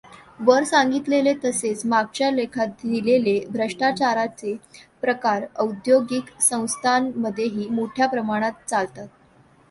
वर 0.39 0.63
सागिंतलेले 0.63 1.33
तसेच 1.43 1.85
मागच्या 1.85 2.29
लेखात 2.31 2.67
दिलेले 2.83 3.37
भ्रष्टाचाराचे 3.49 4.55
प्रकार 5.01 5.45
औद्यागिक 5.55 6.31
संस्थांमध्येही 6.41 7.67
मोठ्या 7.69 8.07
प्रमाणावर 8.07 8.67
चालतात. 8.67 9.07